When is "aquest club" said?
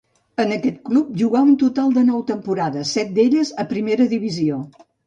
0.55-1.11